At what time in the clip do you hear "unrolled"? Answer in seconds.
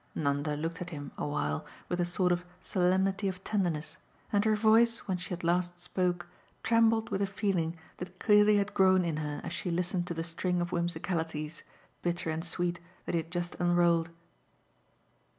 13.59-14.09